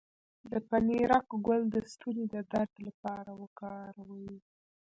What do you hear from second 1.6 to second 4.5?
د ستوني د درد لپاره وکاروئ